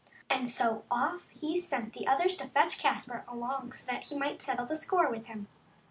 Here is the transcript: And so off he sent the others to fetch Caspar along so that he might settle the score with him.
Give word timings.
And 0.31 0.49
so 0.49 0.83
off 0.89 1.29
he 1.29 1.61
sent 1.61 1.93
the 1.93 2.07
others 2.07 2.35
to 2.37 2.47
fetch 2.47 2.79
Caspar 2.79 3.23
along 3.27 3.73
so 3.73 3.85
that 3.85 4.05
he 4.05 4.17
might 4.17 4.41
settle 4.41 4.65
the 4.65 4.75
score 4.75 5.11
with 5.11 5.27
him. 5.27 5.45